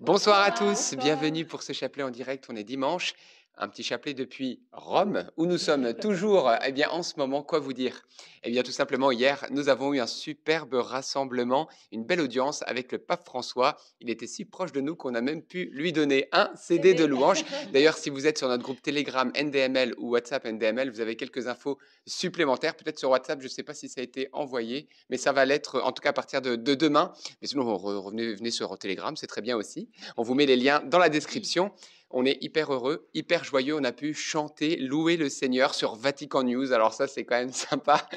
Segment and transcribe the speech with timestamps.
[0.00, 2.48] Bonsoir à tous, bienvenue pour ce chapelet en direct.
[2.50, 3.14] On est dimanche,
[3.58, 6.50] un petit chapelet depuis Rome, où nous sommes toujours.
[6.64, 8.02] Eh bien, en ce moment, quoi vous dire?
[8.42, 12.92] Eh bien, tout simplement, hier, nous avons eu un superbe rassemblement, une belle audience avec
[12.92, 13.76] le pape François.
[14.00, 17.04] Il était si proche de nous qu'on a même pu lui donner un CD de
[17.04, 17.44] louange.
[17.72, 21.48] D'ailleurs, si vous êtes sur notre groupe Telegram NDML ou WhatsApp NDML, vous avez quelques
[21.48, 22.76] infos supplémentaires.
[22.76, 25.44] Peut-être sur WhatsApp, je ne sais pas si ça a été envoyé, mais ça va
[25.44, 27.12] l'être en tout cas à partir de, demain.
[27.40, 29.88] Mais sinon, revenez, venez sur Telegram, c'est très bien aussi.
[30.16, 31.72] On vous met les liens dans la description.
[32.10, 33.74] On est hyper heureux, hyper joyeux.
[33.74, 36.72] On a pu chanter, louer le Seigneur sur Vatican News.
[36.72, 38.08] Alors ça, c'est quand même sympa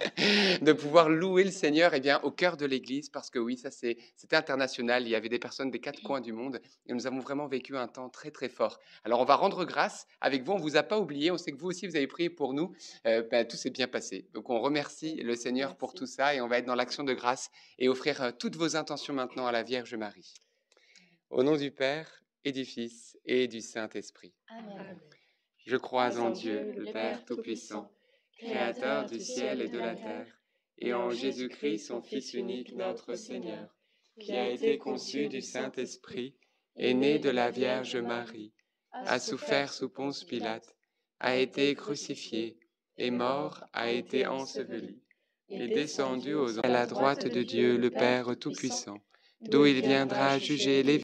[0.61, 3.71] de pouvoir louer le Seigneur eh bien, au cœur de l'Église, parce que oui, ça
[3.71, 3.97] c'était
[4.31, 5.03] international.
[5.03, 7.75] Il y avait des personnes des quatre coins du monde et nous avons vraiment vécu
[7.77, 8.79] un temps très très fort.
[9.03, 10.53] Alors on va rendre grâce avec vous.
[10.53, 11.31] On vous a pas oublié.
[11.31, 12.73] On sait que vous aussi vous avez prié pour nous.
[13.07, 14.27] Euh, ben, tout s'est bien passé.
[14.33, 17.13] Donc on remercie le Seigneur pour tout ça et on va être dans l'action de
[17.13, 20.35] grâce et offrir euh, toutes vos intentions maintenant à la Vierge Marie.
[21.31, 22.19] Au nom du Père
[22.49, 24.33] et du Fils et du Saint-Esprit.
[25.67, 27.91] Je crois en Dieu, le Père Tout-Puissant,
[28.39, 30.25] Créateur du ciel et de la terre,
[30.79, 33.69] et en Jésus-Christ, son Fils unique, notre Seigneur,
[34.19, 36.33] qui a été conçu du Saint-Esprit,
[36.75, 38.51] est né de la Vierge Marie,
[38.93, 40.75] a souffert sous Ponce Pilate,
[41.19, 42.57] a été crucifié,
[42.97, 45.03] est mort, a été enseveli,
[45.49, 48.97] est descendu aux à la droite de Dieu, le Père Tout-Puissant,
[49.41, 51.03] d'où il viendra juger les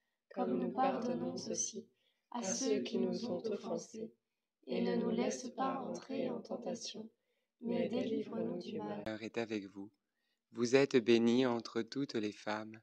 [0.33, 1.85] comme nous pardonnons aussi
[2.31, 4.11] à ceux qui nous ont offensés.
[4.67, 7.09] Et ne nous laisse pas entrer en tentation,
[7.61, 9.03] mais délivre-nous du mal.
[9.21, 9.89] est avec vous.
[10.51, 12.79] Vous êtes bénie entre toutes les femmes,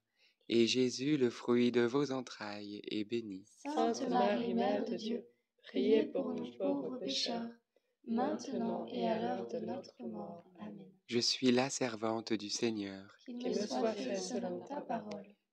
[0.49, 3.45] et Jésus, le fruit de vos entrailles, est béni.
[3.75, 5.25] Sainte Marie, Mère de Dieu,
[5.63, 7.49] priez pour nous pauvres pécheurs,
[8.07, 10.45] maintenant et à l'heure de notre mort.
[10.61, 10.91] Amen.
[11.07, 13.15] Je suis la servante du Seigneur.
[13.25, 15.27] Qu'il me soit fait selon ta parole.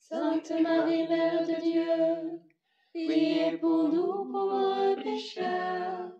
[0.00, 2.40] Sainte Marie, Mère de Dieu,
[2.92, 6.12] priez pour nous pauvres pécheurs,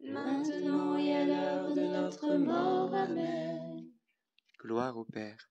[0.00, 2.92] maintenant et à l'heure de notre mort.
[2.92, 3.88] Amen.
[4.58, 5.50] Gloire au Père,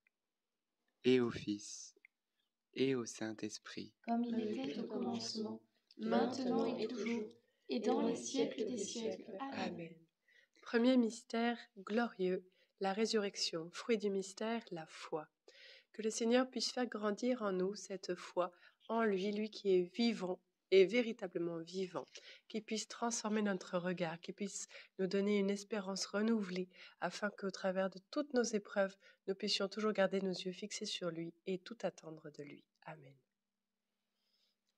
[1.06, 1.96] et au Fils,
[2.74, 3.94] et au Saint-Esprit.
[4.06, 5.62] Comme il était au commencement,
[5.98, 7.30] maintenant et toujours,
[7.70, 9.38] et dans les siècles des siècles.
[9.54, 9.96] Amen.
[10.62, 12.46] Premier mystère glorieux,
[12.82, 13.70] la résurrection.
[13.72, 15.30] Fruit du mystère, la foi
[15.94, 18.52] que le Seigneur puisse faire grandir en nous cette foi
[18.88, 20.40] en lui, lui qui est vivant
[20.72, 22.06] et véritablement vivant,
[22.48, 24.68] qui puisse transformer notre regard, qui puisse
[25.00, 26.70] nous donner une espérance renouvelée,
[27.02, 28.96] afin qu'au travers de toutes nos épreuves,
[29.28, 32.64] nous puissions toujours garder nos yeux fixés sur lui et tout attendre de lui.
[32.84, 33.14] Amen.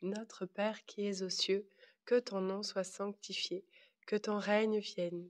[0.02, 1.68] Notre Père qui es aux cieux,
[2.06, 3.64] que ton nom soit sanctifié,
[4.08, 5.30] que ton règne vienne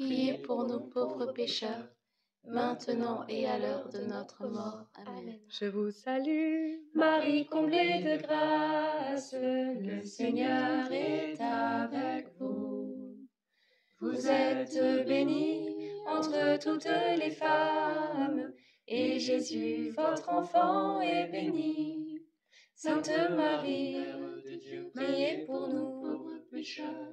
[0.00, 1.88] priez pour nous pauvres pécheurs,
[2.44, 4.86] maintenant et à l'heure de notre mort.
[4.94, 5.38] Amen.
[5.48, 13.18] Je vous salue, Marie comblée de grâce, le Seigneur est avec vous.
[14.00, 16.88] Vous êtes bénie entre toutes
[17.18, 18.52] les femmes,
[18.86, 22.22] et Jésus, votre enfant, est béni.
[22.74, 23.98] Sainte Marie,
[24.94, 27.12] priez pour nous pauvres pécheurs,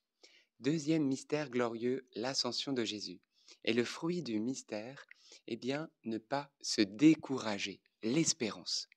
[0.61, 3.19] Deuxième mystère glorieux, l'ascension de Jésus.
[3.63, 5.07] Et le fruit du mystère,
[5.47, 8.87] eh bien, ne pas se décourager, l'espérance.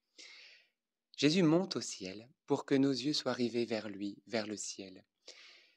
[1.17, 5.07] Jésus monte au ciel pour que nos yeux soient rivés vers lui, vers le ciel.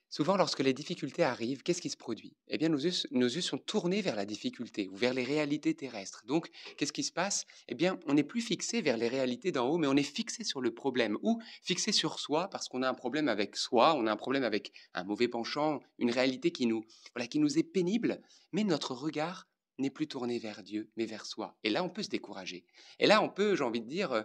[0.10, 2.38] Souvent, lorsque les difficultés arrivent, qu'est-ce qui se produit?
[2.48, 6.24] Eh bien, nos yeux, sont tournés vers la difficulté ou vers les réalités terrestres.
[6.26, 7.46] Donc, qu'est-ce qui se passe?
[7.68, 10.46] Eh bien, on n'est plus fixé vers les réalités d'en haut, mais on est fixé
[10.46, 14.08] sur le problème ou fixé sur soi parce qu'on a un problème avec soi, on
[14.08, 17.64] a un problème avec un mauvais penchant, une réalité qui nous, voilà, qui nous est
[17.64, 18.22] pénible,
[18.54, 21.58] mais notre regard n'est plus tourné vers Dieu, mais vers soi.
[21.64, 22.66] Et là, on peut se décourager.
[23.00, 24.24] Et là, on peut, j'ai envie de dire, euh,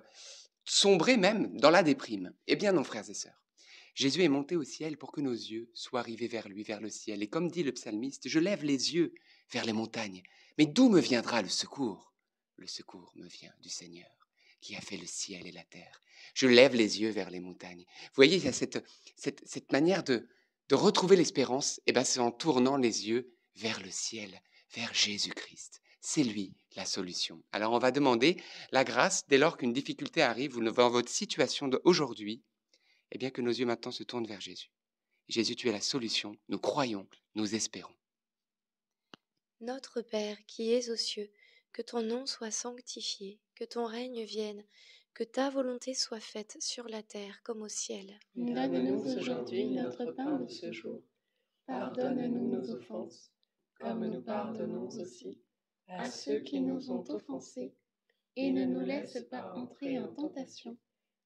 [0.64, 2.32] sombrer même dans la déprime.
[2.46, 3.41] Eh bien, non, frères et sœurs.
[3.94, 6.90] Jésus est monté au ciel pour que nos yeux soient rivés vers lui, vers le
[6.90, 7.22] ciel.
[7.22, 9.14] Et comme dit le psalmiste, je lève les yeux
[9.50, 10.22] vers les montagnes.
[10.58, 12.14] Mais d'où me viendra le secours?
[12.56, 14.10] Le secours me vient du Seigneur
[14.62, 16.00] qui a fait le ciel et la terre.
[16.34, 17.84] Je lève les yeux vers les montagnes.
[18.04, 18.82] Vous voyez, il y a cette,
[19.16, 20.28] cette, cette manière de,
[20.68, 24.40] de retrouver l'espérance, et ben c'est en tournant les yeux vers le ciel,
[24.74, 25.82] vers Jésus-Christ.
[26.00, 27.42] C'est lui la solution.
[27.52, 31.68] Alors on va demander la grâce dès lors qu'une difficulté arrive ou dans votre situation
[31.68, 32.42] d'aujourd'hui,
[33.12, 34.70] eh bien que nos yeux maintenant se tournent vers Jésus.
[35.28, 36.34] Jésus, tu es la solution.
[36.48, 37.94] Nous croyons, nous espérons.
[39.60, 41.30] Notre Père qui es aux cieux,
[41.72, 44.64] que ton nom soit sanctifié, que ton règne vienne,
[45.14, 48.18] que ta volonté soit faite sur la terre comme au ciel.
[48.34, 51.02] Donne-nous aujourd'hui notre pain de ce jour.
[51.66, 53.30] Pardonne-nous nos offenses,
[53.78, 55.38] comme nous pardonnons aussi
[55.86, 57.74] à ceux qui nous ont offensés.
[58.36, 60.78] Et ne nous laisse pas entrer en tentation,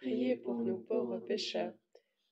[0.00, 1.74] priez pour nous pauvres pécheurs,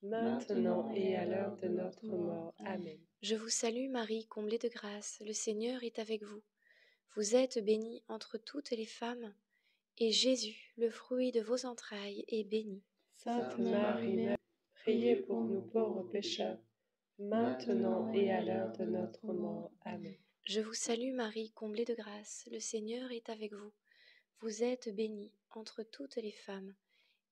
[0.03, 2.55] maintenant et à l'heure de notre mort.
[2.59, 2.99] Amen.
[3.23, 6.43] Je vous salue Marie, comblée de grâce, le Seigneur est avec vous.
[7.17, 9.35] Vous êtes bénie entre toutes les femmes,
[9.99, 12.85] et Jésus, le fruit de vos entrailles, est béni.
[13.17, 14.39] Sainte Marie, Mère,
[14.75, 16.59] priez pour nous pauvres pécheurs,
[17.19, 19.73] maintenant et à l'heure de notre mort.
[19.85, 20.15] Amen.
[20.45, 23.73] Je vous salue Marie, comblée de grâce, le Seigneur est avec vous.
[24.41, 26.75] Vous êtes bénie entre toutes les femmes,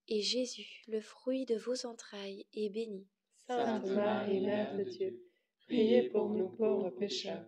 [0.08, 3.06] et Jésus, le fruit de vos entrailles, est béni.
[3.46, 5.20] Sainte Marie, Mère de Dieu,
[5.66, 7.44] priez pour nous pauvres pécheurs,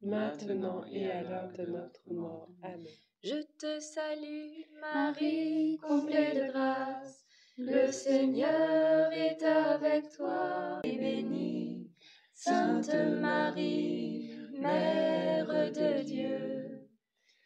[0.00, 2.48] maintenant et à l'heure de notre mort.
[2.62, 2.86] Amen.
[3.22, 7.26] Je te salue Marie, comblée de grâce,
[7.58, 11.90] le Seigneur est avec toi, et bénie.
[12.32, 16.86] Sainte Marie, Mère de Dieu,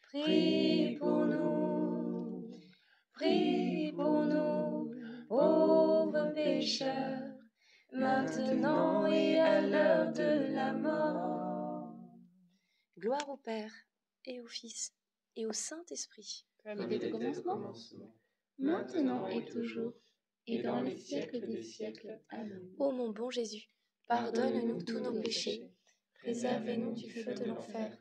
[0.09, 2.51] prie pour nous,
[3.15, 3.50] prie
[8.23, 11.95] maintenant et à l'heure de la mort.
[12.99, 13.73] Gloire au Père
[14.27, 14.93] et au Fils
[15.37, 16.47] et au Saint-Esprit.
[16.63, 18.15] Comme il était au commencement,
[18.59, 19.95] maintenant et toujours,
[20.47, 22.21] et dans les siècles des siècles.
[22.29, 22.61] Amen.
[22.79, 23.71] Ô mon bon Jésus,
[24.07, 25.71] pardonne-nous tous nos péchés,
[26.21, 27.97] préservez-nous du feu de l'enfer,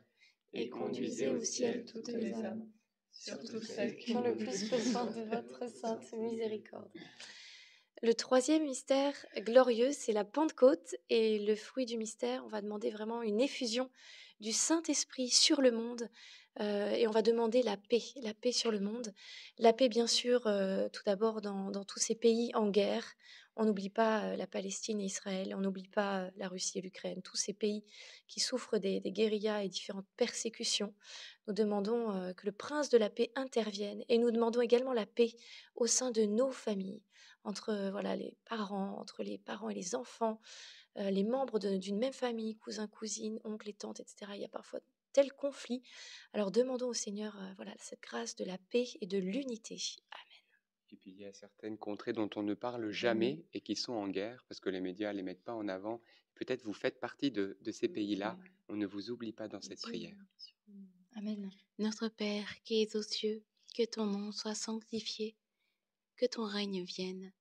[0.52, 2.68] et conduisez au ciel toutes les âmes,
[3.10, 6.90] surtout celles qui ont le plus besoin de votre sainte miséricorde.
[8.02, 12.90] Le troisième mystère glorieux, c'est la Pentecôte, et le fruit du mystère, on va demander
[12.90, 13.90] vraiment une effusion
[14.40, 16.08] du Saint-Esprit sur le monde,
[16.60, 19.14] et on va demander la paix, la paix sur le monde.
[19.58, 20.42] La paix, bien sûr,
[20.92, 23.14] tout d'abord dans, tous ces pays en guerre.
[23.56, 27.36] On n'oublie pas la Palestine et Israël, on n'oublie pas la Russie et l'Ukraine, tous
[27.36, 27.84] ces pays
[28.28, 30.94] qui souffrent des, guérillas et différentes persécutions.
[31.46, 35.32] Nous demandons que le prince de la paix intervienne et nous demandons également la paix
[35.74, 37.02] au sein de nos familles,
[37.44, 40.40] entre voilà les parents, entre les parents et les enfants,
[40.96, 44.32] les membres d'une même famille, cousins, cousines, oncles et tantes, etc.
[44.34, 44.80] Il y a parfois
[45.12, 45.82] tel conflit.
[46.32, 49.76] Alors demandons au Seigneur euh, voilà cette grâce de la paix et de l'unité.
[50.12, 50.42] Amen.
[50.92, 53.92] Et puis il y a certaines contrées dont on ne parle jamais et qui sont
[53.92, 56.00] en guerre parce que les médias ne les mettent pas en avant.
[56.34, 58.38] Peut-être vous faites partie de, de ces pays-là.
[58.68, 60.16] On ne vous oublie pas dans cette prière.
[61.16, 61.50] Amen.
[61.78, 63.42] Notre Père qui es aux cieux,
[63.76, 65.36] que ton nom soit sanctifié,
[66.16, 67.32] que ton règne vienne,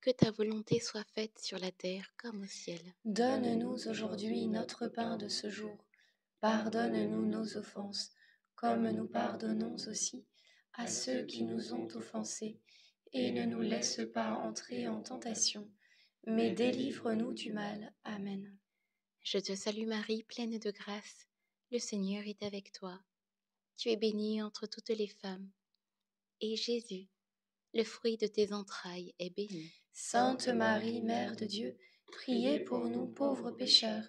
[0.00, 2.80] que ta volonté soit faite sur la terre comme au ciel.
[3.04, 5.76] Donne-nous aujourd'hui notre pain de ce jour.
[6.40, 8.12] Pardonne-nous nos offenses,
[8.54, 10.24] comme nous pardonnons aussi
[10.74, 12.60] à ceux qui nous ont offensés,
[13.12, 15.68] et ne nous laisse pas entrer en tentation,
[16.26, 17.92] mais délivre-nous du mal.
[18.04, 18.56] Amen.
[19.22, 21.26] Je te salue Marie, pleine de grâce,
[21.72, 23.00] le Seigneur est avec toi.
[23.76, 25.50] Tu es bénie entre toutes les femmes,
[26.40, 27.08] et Jésus,
[27.74, 29.72] le fruit de tes entrailles, est béni.
[29.92, 31.76] Sainte Marie, Mère de Dieu,
[32.12, 34.08] priez pour nous pauvres pécheurs,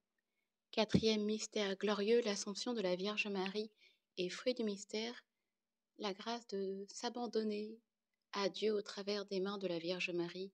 [0.71, 3.69] Quatrième mystère glorieux, l'Assomption de la Vierge Marie
[4.17, 5.25] et fruit du mystère,
[5.97, 7.77] la grâce de s'abandonner
[8.31, 10.53] à Dieu au travers des mains de la Vierge Marie,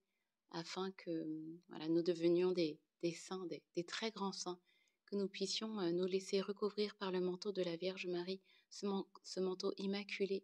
[0.49, 1.23] afin que
[1.69, 2.80] voilà, nous devenions des,
[3.13, 4.60] saints, des, très grands saints,
[5.06, 8.88] que nous puissions euh, nous laisser recouvrir par le manteau de la Vierge Marie, ce,
[8.88, 10.43] man ce manteau immaculé,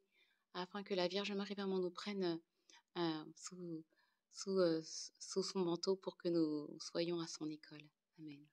[0.53, 2.39] afin que la Vierge Marie vraiment nous prenne
[2.97, 3.23] euh,
[4.47, 4.81] euh,
[5.19, 7.89] sous son manteau pour que nous soyons à son école.
[8.19, 8.52] Amen.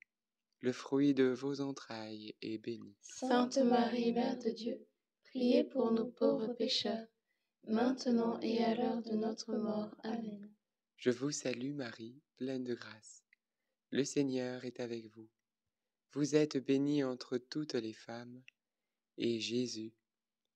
[0.61, 2.95] le fruit de vos entrailles, est béni.
[3.01, 4.85] Sainte Marie, Mère de Dieu,
[5.23, 7.07] priez pour nous pauvres pécheurs,
[7.67, 9.95] maintenant et à l'heure de notre mort.
[10.03, 10.51] Amen.
[10.97, 13.23] Je vous salue Marie, pleine de grâce.
[13.89, 15.27] Le Seigneur est avec vous.
[16.13, 18.43] Vous êtes bénie entre toutes les femmes,
[19.17, 19.93] et Jésus,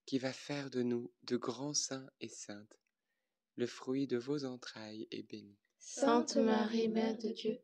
[0.06, 2.80] qui va faire de nous de grands saints et saintes,
[3.56, 5.58] le fruit de vos entrailles est béni.
[5.80, 7.58] Sainte Marie, Mère de Dieu,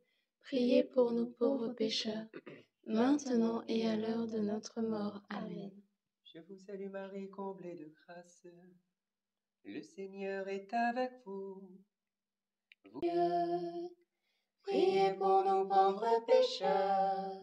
[0.44, 2.28] priez pour nous pauvres pécheurs,
[2.86, 5.22] maintenant et à l'heure de notre mort.
[5.30, 5.72] Amen.
[6.34, 8.48] Je vous salue Marie, comblée de grâce.
[9.64, 11.62] Le Seigneur est avec vous.
[12.92, 13.02] Vous
[14.62, 17.42] Priez pour nous pauvres pécheurs,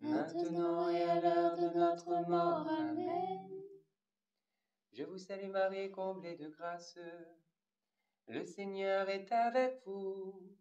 [0.00, 2.68] maintenant et à l'heure de notre mort.
[2.68, 3.48] Amen.
[4.92, 6.98] Je vous salue Marie, comblée de grâce.
[8.28, 10.56] Le Seigneur est avec vous.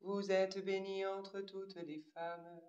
[0.00, 2.60] Vous êtes bénie entre toutes les femmes.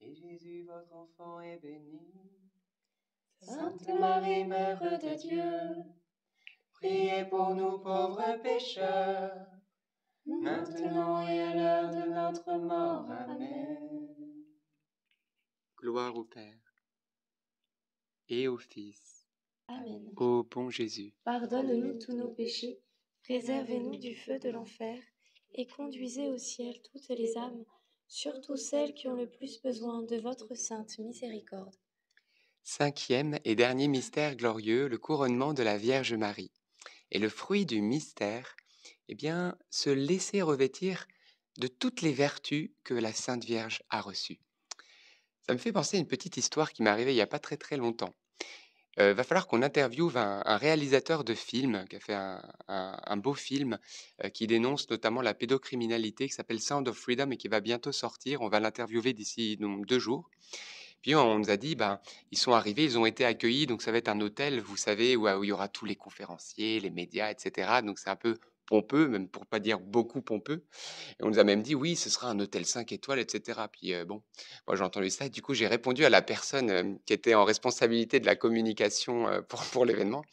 [0.00, 2.12] Et Jésus, votre enfant, est béni.
[3.42, 5.82] Sainte Marie, Mère de Dieu,
[6.72, 9.46] priez pour nous pauvres pécheurs,
[10.26, 13.10] maintenant et à l'heure de notre mort.
[13.10, 14.44] Amen.
[15.78, 16.60] Gloire au Père
[18.28, 19.26] et au Fils,
[19.68, 20.12] Amen.
[20.16, 21.14] au bon Jésus.
[21.24, 22.82] Pardonne-nous tous nos péchés,
[23.22, 25.02] préservez-nous du feu de l'enfer,
[25.54, 27.64] et conduisez au ciel toutes les âmes,
[28.08, 31.76] surtout celles qui ont le plus besoin de votre sainte miséricorde.
[32.62, 36.52] Cinquième et dernier mystère glorieux, le couronnement de la Vierge Marie.
[37.10, 38.54] Et le fruit du mystère,
[39.08, 41.06] eh bien, se laisser revêtir
[41.58, 44.40] de toutes les vertus que la Sainte Vierge a reçues.
[45.46, 47.40] Ça me fait penser à une petite histoire qui m'est arrivée il n'y a pas
[47.40, 48.14] très très longtemps.
[49.08, 52.18] Il va falloir qu'on interviewe un, réalisateur de film qui a fait
[52.68, 53.78] un, beau film
[54.22, 57.92] euh, qui dénonce notamment la pédocriminalité qui s'appelle Sound of Freedom et qui va bientôt
[57.92, 58.42] sortir.
[58.42, 60.28] On va l'interviewer d'ici deux jours.
[61.00, 61.98] Puis on nous a dit, ben,
[62.30, 65.16] ils sont arrivés, ils ont été accueillis, donc ça va être un hôtel, vous savez,
[65.16, 67.80] où, où il y aura tous les conférenciers, les médias, etc.
[67.82, 68.36] Donc c'est un peu
[68.70, 70.64] pompeux, même pour pas dire beaucoup pompeux.
[71.18, 73.60] Et on nous a même dit, oui, ce sera un hôtel 5 étoiles, etc.
[73.70, 74.22] Puis euh, bon,
[74.66, 77.34] moi j'ai entendu ça, et du coup j'ai répondu à la personne euh, qui était
[77.34, 80.24] en responsabilité de la communication euh, pour, pour l'événement.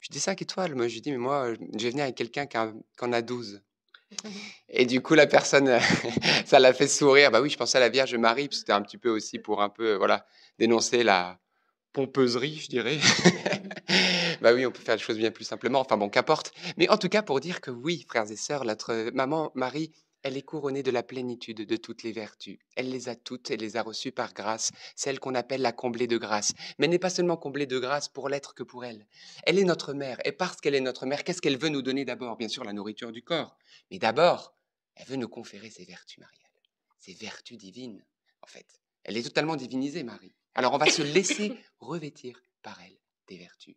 [0.00, 2.58] Je dis 5 étoiles, moi je dis, mais moi je vais venir avec quelqu'un qui,
[2.98, 3.62] qui en a 12.
[4.68, 5.78] Et du coup, la personne,
[6.46, 7.30] ça l'a fait sourire.
[7.30, 9.62] Bah oui, je pensais à la Vierge Marie, puis c'était un petit peu aussi pour
[9.62, 10.26] un peu, voilà,
[10.58, 11.38] dénoncer la
[11.92, 12.98] pompeuserie, je dirais.
[14.42, 15.80] Bah oui, on peut faire les choses bien plus simplement.
[15.80, 16.52] Enfin bon, qu'importe.
[16.76, 19.92] Mais en tout cas, pour dire que oui, frères et sœurs, notre maman Marie,
[20.24, 22.58] elle est couronnée de la plénitude de toutes les vertus.
[22.74, 26.08] Elle les a toutes et les a reçues par grâce, celle qu'on appelle la comblée
[26.08, 26.54] de grâce.
[26.78, 29.06] Mais elle n'est pas seulement comblée de grâce pour l'être que pour elle.
[29.44, 30.18] Elle est notre mère.
[30.24, 32.36] Et parce qu'elle est notre mère, qu'est-ce qu'elle veut nous donner d'abord?
[32.36, 33.56] Bien sûr, la nourriture du corps.
[33.92, 34.56] Mais d'abord,
[34.96, 36.60] elle veut nous conférer ses vertus mariales,
[36.98, 38.04] ses vertus divines,
[38.42, 38.66] en fait.
[39.04, 40.34] Elle est totalement divinisée, Marie.
[40.54, 43.76] Alors on va se laisser revêtir par elle des vertus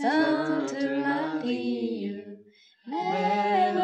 [0.00, 2.22] Sainte Marie,
[2.86, 3.74] Mère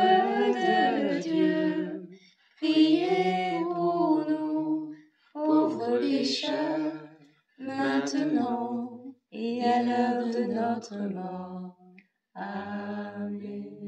[1.10, 2.08] de Dieu,
[2.56, 4.94] priez pour nous,
[5.32, 7.08] pauvres pécheurs,
[7.58, 11.76] maintenant et à l'heure de notre mort.
[12.34, 13.80] Amen.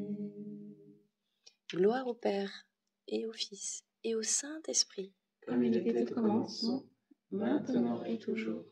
[1.73, 2.67] gloire au Père,
[3.07, 5.13] et au Fils, et au Saint-Esprit.
[5.47, 6.83] Comme il était au commencement,
[7.31, 8.65] maintenant et toujours,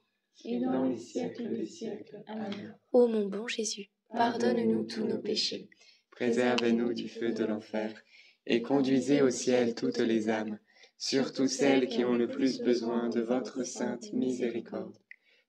[0.44, 2.22] et dans les siècles des siècles.
[2.26, 2.76] Amen.
[2.92, 5.68] Ô mon bon Jésus, pardonne-nous tous nos péchés,
[6.10, 7.92] Préservez-nous du feu de l'enfer
[8.46, 10.58] et conduisez au ciel toutes les âmes,
[10.96, 14.96] surtout celles qui ont le plus besoin de votre sainte miséricorde.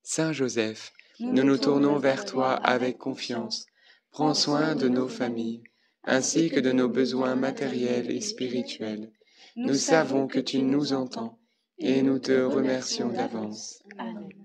[0.02, 3.67] Saint Joseph, nous nous tournons vers toi avec confiance.
[4.12, 5.62] Prends soin de nos familles,
[6.04, 9.12] ainsi que de nos besoins matériels et spirituels.
[9.56, 11.39] Nous savons que tu nous entends
[11.78, 13.84] et nous te remercions d'avance.
[13.98, 14.45] Amen.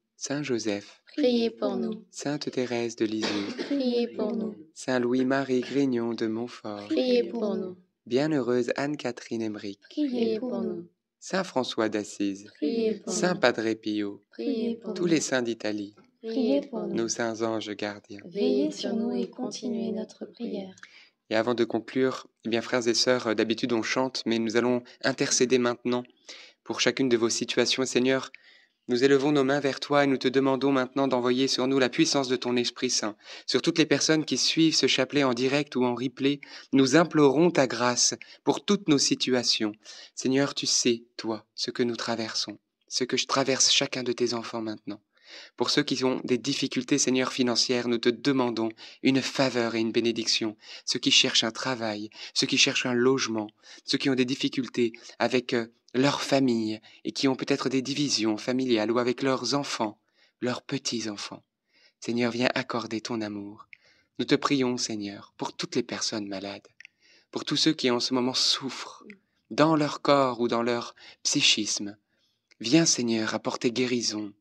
[0.23, 2.05] Saint Joseph, Priez pour nous.
[2.11, 4.53] Sainte Thérèse de Lisieux, Priez pour nous.
[4.75, 7.75] Saint Louis-Marie Grignon de Montfort, Priez pour nous.
[8.05, 10.85] Bienheureuse Anne-Catherine Emmerich, Priez pour nous.
[11.19, 13.35] Saint François d'Assise, Priez pour Saint.
[13.35, 15.09] Padre Pio, Priez pour tous nous.
[15.09, 16.93] les saints d'Italie, Priez pour nous.
[16.93, 18.21] nos saints anges gardiens.
[18.25, 20.75] Veillez sur nous et continuez notre prière.
[21.31, 24.55] Et avant de conclure, eh bien frères et sœurs, euh, d'habitude on chante, mais nous
[24.55, 26.03] allons intercéder maintenant
[26.63, 27.83] pour chacune de vos situations.
[27.85, 28.31] Seigneur,
[28.91, 31.87] nous élevons nos mains vers toi et nous te demandons maintenant d'envoyer sur nous la
[31.87, 33.15] puissance de ton Esprit Saint.
[33.45, 36.41] Sur toutes les personnes qui suivent ce chapelet en direct ou en replay,
[36.73, 39.71] nous implorons ta grâce pour toutes nos situations.
[40.13, 44.33] Seigneur, tu sais, toi, ce que nous traversons, ce que je traverse chacun de tes
[44.33, 44.99] enfants maintenant.
[45.57, 48.69] Pour ceux qui ont des difficultés, Seigneur, financières, nous te demandons
[49.03, 50.57] une faveur et une bénédiction.
[50.85, 53.49] Ceux qui cherchent un travail, ceux qui cherchent un logement,
[53.85, 58.37] ceux qui ont des difficultés avec euh, leur famille et qui ont peut-être des divisions
[58.37, 59.99] familiales ou avec leurs enfants,
[60.39, 61.43] leurs petits-enfants.
[61.99, 63.67] Seigneur, viens accorder ton amour.
[64.19, 66.67] Nous te prions, Seigneur, pour toutes les personnes malades,
[67.31, 69.03] pour tous ceux qui en ce moment souffrent,
[69.49, 71.97] dans leur corps ou dans leur psychisme.
[72.59, 74.33] Viens, Seigneur, apporter guérison,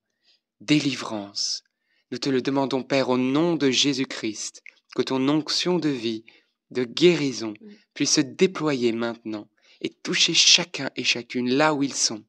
[0.60, 1.64] délivrance.
[2.10, 4.62] Nous te le demandons, Père, au nom de Jésus-Christ,
[4.94, 6.24] que ton onction de vie,
[6.70, 7.54] de guérison,
[7.94, 9.48] puisse se déployer maintenant
[9.80, 12.24] et toucher chacun et chacune là où ils sont.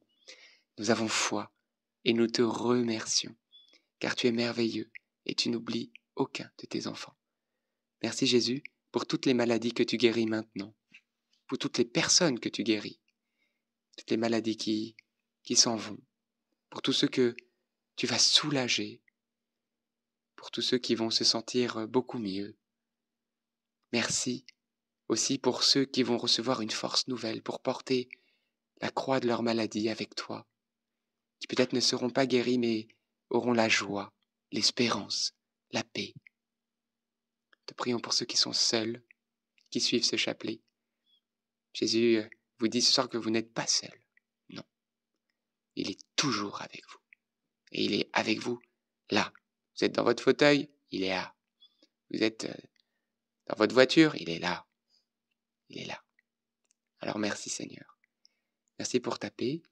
[0.78, 1.52] Nous avons foi
[2.04, 3.34] et nous te remercions,
[3.98, 4.90] car tu es merveilleux
[5.26, 7.14] et tu n'oublies aucun de tes enfants.
[8.02, 10.74] Merci Jésus pour toutes les maladies que tu guéris maintenant,
[11.46, 13.00] pour toutes les personnes que tu guéris,
[13.96, 14.96] toutes les maladies qui,
[15.44, 15.98] qui s'en vont,
[16.70, 17.36] pour tous ceux que
[17.96, 19.02] tu vas soulager,
[20.36, 22.56] pour tous ceux qui vont se sentir beaucoup mieux.
[23.92, 24.44] Merci
[25.08, 28.08] aussi pour ceux qui vont recevoir une force nouvelle pour porter
[28.80, 30.46] la croix de leur maladie avec toi,
[31.38, 32.88] qui peut-être ne seront pas guéris mais
[33.30, 34.12] auront la joie,
[34.50, 35.34] l'espérance,
[35.70, 36.14] la paix.
[37.66, 39.02] Te prions pour ceux qui sont seuls,
[39.70, 40.60] qui suivent ce chapelet.
[41.72, 42.20] Jésus
[42.58, 43.98] vous dit ce soir que vous n'êtes pas seul.
[44.50, 44.64] Non.
[45.76, 47.01] Il est toujours avec vous.
[47.72, 48.60] Et il est avec vous
[49.10, 49.32] là.
[49.76, 51.34] Vous êtes dans votre fauteuil, il est là.
[52.10, 52.54] Vous êtes euh,
[53.46, 54.66] dans votre voiture, il est là.
[55.68, 56.02] Il est là.
[57.00, 57.98] Alors merci Seigneur.
[58.78, 59.62] Merci pour ta paix et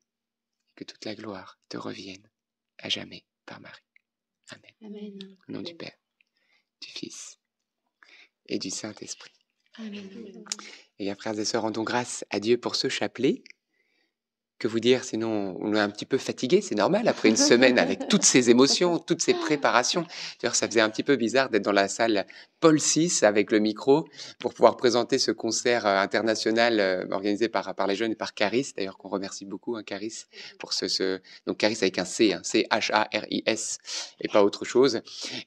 [0.76, 2.28] que toute la gloire te revienne
[2.78, 3.82] à jamais par Marie.
[4.50, 4.72] Amen.
[4.84, 5.36] Amen.
[5.48, 5.96] Au nom du Père,
[6.80, 7.38] du Fils
[8.46, 9.32] et du Saint-Esprit.
[9.74, 10.08] Amen.
[10.98, 13.42] Et bien, frères et sœurs, rendons grâce à Dieu pour ce chapelet.
[14.60, 17.78] Que vous dire, sinon on est un petit peu fatigué, c'est normal, après une semaine
[17.78, 20.04] avec toutes ces émotions, toutes ces préparations.
[20.42, 22.26] D'ailleurs, ça faisait un petit peu bizarre d'être dans la salle
[22.60, 24.06] Paul VI avec le micro
[24.38, 28.34] pour pouvoir présenter ce concert euh, international euh, organisé par, par les jeunes et par
[28.34, 30.26] Caris, d'ailleurs qu'on remercie beaucoup, hein, Caris,
[30.58, 31.20] pour ce, ce...
[31.46, 33.78] Donc Caris avec un C, hein, C-H-A-R-I-S,
[34.20, 35.00] et pas autre chose.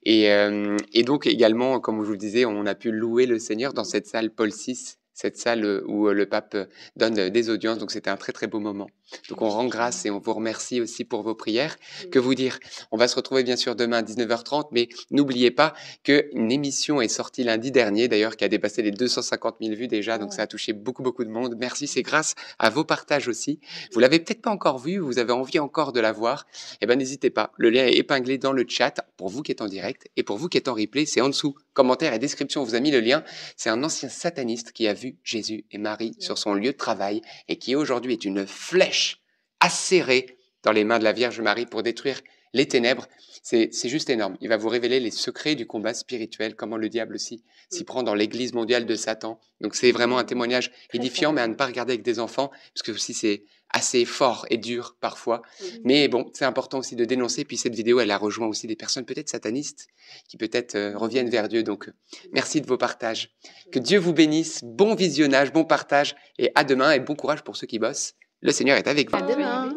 [0.03, 3.37] Et, euh, et donc également, comme je vous le disais, on a pu louer le
[3.37, 6.57] Seigneur dans cette salle Paul VI, cette salle où le pape
[6.95, 7.77] donne des audiences.
[7.77, 8.89] Donc c'était un très très beau moment.
[9.29, 11.77] Donc on rend grâce et on vous remercie aussi pour vos prières.
[12.11, 12.59] Que vous dire?
[12.91, 15.73] On va se retrouver bien sûr demain à 19h30, mais n'oubliez pas
[16.03, 20.17] qu'une émission est sortie lundi dernier, d'ailleurs, qui a dépassé les 250 000 vues déjà.
[20.17, 21.55] Donc ça a touché beaucoup beaucoup de monde.
[21.59, 23.59] Merci, c'est grâce à vos partages aussi.
[23.93, 26.45] Vous l'avez peut-être pas encore vu, vous avez envie encore de la voir.
[26.81, 27.51] Eh ben n'hésitez pas.
[27.57, 30.37] Le lien est épinglé dans le chat pour vous qui êtes en direct et pour
[30.37, 31.55] vous qui êtes en replay, c'est en dessous.
[31.73, 33.23] Commentaire et description, on vous a mis le lien.
[33.57, 37.21] C'est un ancien sataniste qui a vu Jésus et Marie sur son lieu de travail
[37.47, 39.21] et qui aujourd'hui est une flèche
[39.59, 42.21] acérée dans les mains de la Vierge Marie pour détruire
[42.53, 43.07] les ténèbres.
[43.41, 44.37] C'est juste énorme.
[44.39, 48.03] Il va vous révéler les secrets du combat spirituel, comment le diable aussi s'y prend
[48.03, 49.39] dans l'Église mondiale de Satan.
[49.59, 52.83] Donc c'est vraiment un témoignage édifiant, mais à ne pas regarder avec des enfants, parce
[52.83, 55.41] que aussi c'est assez fort et dur parfois.
[55.83, 57.43] Mais bon, c'est important aussi de dénoncer.
[57.43, 59.87] Puis cette vidéo, elle a rejoint aussi des personnes peut-être satanistes
[60.29, 61.63] qui peut-être euh, reviennent vers Dieu.
[61.63, 61.89] Donc
[62.31, 63.31] merci de vos partages.
[63.71, 64.61] Que Dieu vous bénisse.
[64.63, 68.13] Bon visionnage, bon partage et à demain et bon courage pour ceux qui bossent.
[68.41, 69.17] Le Seigneur est avec vous.
[69.17, 69.73] À demain.